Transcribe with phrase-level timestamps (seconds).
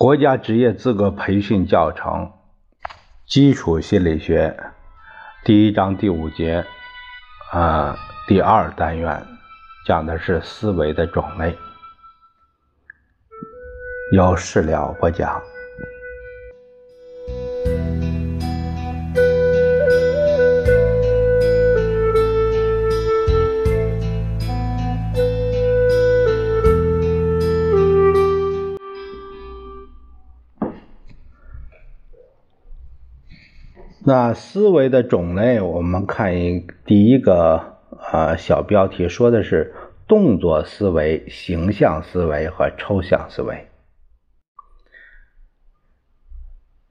[0.00, 2.32] 国家职业资格培训教程
[3.26, 4.56] 《基础心理学》
[5.44, 6.64] 第一章第五节，
[7.52, 7.94] 啊，
[8.26, 9.22] 第二单元
[9.86, 11.54] 讲的是思维的种类，
[14.14, 15.38] 由事了不讲。
[34.10, 37.76] 那思维的种类，我们看一第一个
[38.10, 39.72] 啊小标题说的是
[40.08, 43.68] 动作思维、形象思维和抽象思维。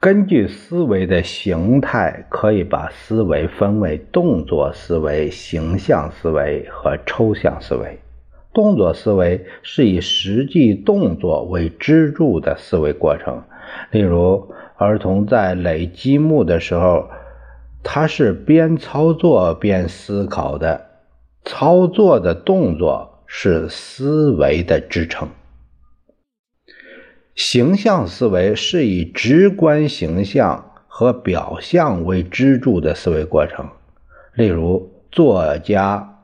[0.00, 7.98] 根据思维的形态，可以把思维分为动作思维、形象思维和抽象思维。
[8.54, 13.42] 动作思维是以实际动作为支柱的思维过程，
[13.90, 14.50] 例如。
[14.82, 17.08] 儿童在垒积木的时候，
[17.82, 20.88] 他是边操作边思考的。
[21.44, 25.28] 操作的动作是思维的支撑。
[27.34, 33.66] 形象思维是以直观形象和表象为支柱的思维过程。
[34.34, 36.20] 例如，作家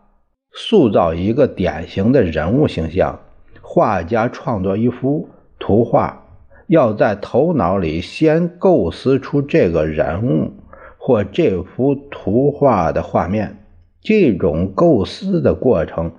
[0.53, 3.19] 塑造一个典型的人物形象，
[3.61, 5.28] 画家创作一幅
[5.59, 6.28] 图画。
[6.69, 10.52] 要在头脑里先构思出这个人物
[10.98, 13.64] 或这幅图画的画面，
[14.02, 16.12] 这种构思的过程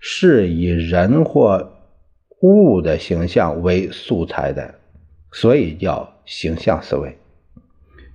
[0.00, 1.70] 是以人或
[2.40, 4.74] 物的形象为素材的，
[5.30, 7.16] 所以叫形象思维。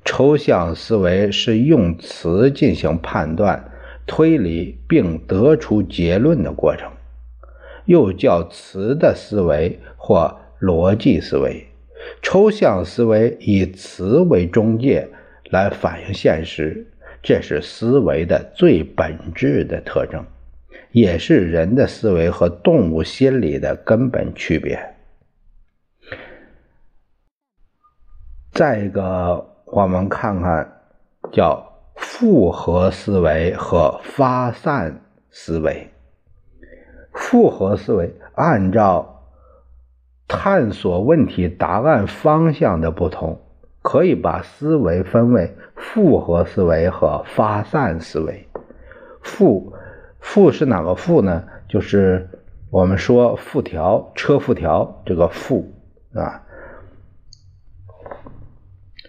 [0.03, 3.71] 抽象思维是用词进行判断、
[4.05, 6.91] 推理并得出结论的过程，
[7.85, 10.35] 又叫词的思维或。
[10.61, 11.65] 逻辑思维、
[12.21, 15.07] 抽象思维以词为中介
[15.49, 16.85] 来反映现实，
[17.23, 20.23] 这是思维的最本质的特征，
[20.91, 24.79] 也是人的思维和动物心理的根本区别。
[28.51, 30.83] 再一个，我们看看
[31.31, 35.01] 叫复合思维和发散
[35.31, 35.87] 思维。
[37.13, 39.17] 复合思维按照。
[40.33, 43.41] 探索问题答案方向的不同，
[43.81, 48.47] 可以把思维分为复合思维和发散思维。
[49.21, 49.73] 复
[50.21, 51.43] 复是哪个复呢？
[51.67, 52.29] 就是
[52.69, 55.69] 我们说复条车复条这个复
[56.13, 56.43] 啊。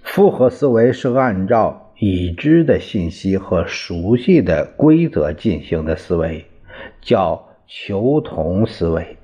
[0.03, 6.47] 复合思维是按照已知的信息和熟悉的规则进行的思维，
[7.01, 9.19] 叫求同思维。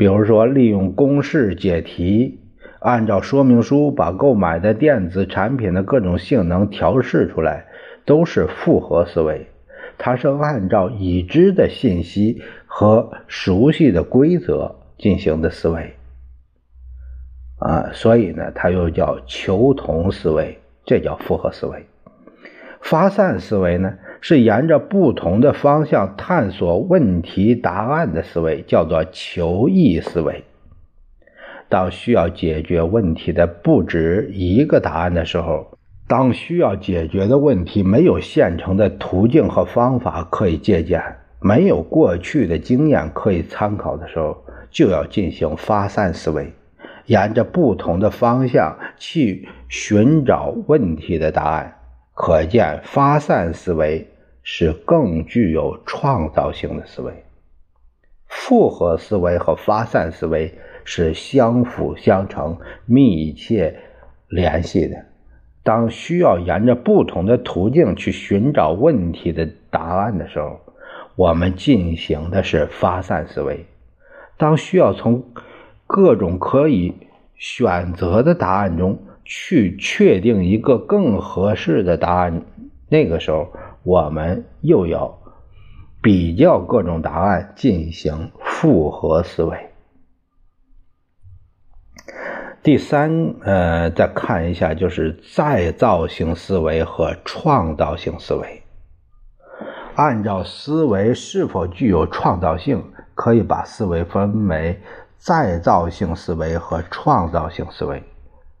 [0.00, 2.40] 比如说，利用公式解题，
[2.78, 7.66] 按照说明书把购买的电子产品的各种性能调试出来，
[8.06, 9.48] 都是复合思维。
[9.98, 15.92] 它是按照已知的信息和熟悉的规则进行的思维
[17.58, 21.84] 啊，所以呢，它又叫求同思维，这叫复合思维。
[22.80, 23.94] 发散思维呢？
[24.22, 30.44] 是沿着不同的方向探索问题答案的思维，叫做求异思维。
[31.68, 41.00] 当需要解决问题的不止一个答案的时候，当需要解决的问题没有现成的途径和方法可以借鉴，
[41.40, 44.36] 没有过去的经验可以参考的时候，
[44.70, 46.52] 就要进行发散思维，
[47.06, 51.79] 沿着不同的方向去寻找问题的答案。
[52.22, 54.06] 可见，发散思维
[54.42, 57.24] 是更具有创造性的思维。
[58.26, 60.54] 复合思维和发散思维
[60.84, 63.74] 是相辅相成、密切
[64.28, 65.06] 联系的。
[65.62, 70.60] 当需要沿着不同的途径去寻找问题的答案的时候，
[71.16, 73.64] 我们进行的是发散思维；
[74.36, 75.24] 当需要从
[75.86, 76.94] 各种可以
[77.36, 78.98] 选择的答案中，
[79.32, 82.42] 去确定一个更合适的答案，
[82.88, 83.48] 那个时候
[83.84, 85.16] 我们又要
[86.02, 89.56] 比较各种答案进行复合思维。
[92.60, 98.62] 第三，呃，再看一下就是再造性思维和创造性思维。
[99.94, 102.82] 按照思维是否具有创造性，
[103.14, 104.80] 可以把思维分为
[105.18, 108.02] 再造性思维和创造性思维。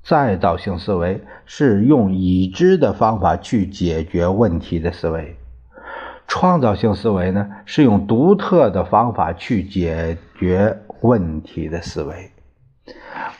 [0.02, 5.36] 再造性思维是用已知的方法去解决问题的思维，
[6.26, 12.30] 创造性思维呢是用独特的方法去解决问题的思维。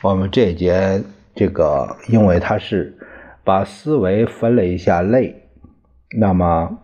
[0.01, 1.03] 我们这节
[1.35, 2.97] 这个，因为它是
[3.43, 5.49] 把思维分了一下类，
[6.19, 6.77] 那么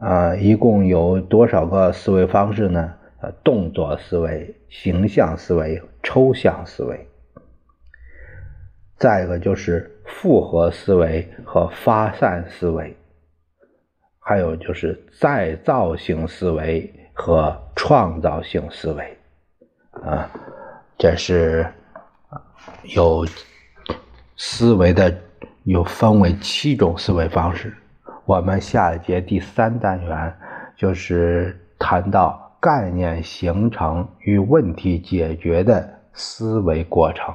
[0.00, 2.94] 啊，一共有多少个思维方式呢？
[3.22, 7.06] 呃，动作思维、形象思维、抽象思维。
[9.00, 12.94] 再一个就是复合思维和发散思维，
[14.18, 19.16] 还有就是再造性思维和创造性思维，
[20.02, 20.30] 啊，
[20.98, 21.66] 这是
[22.94, 23.26] 有
[24.36, 25.16] 思维的，
[25.64, 27.74] 有分为七种思维方式。
[28.26, 30.36] 我们下一节第三单元
[30.76, 37.34] 就是谈到概念形成与问题解决的思维过程。